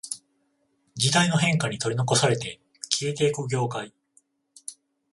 [0.95, 2.59] 時代の変化に取り残されて
[2.89, 3.93] 消えていく業界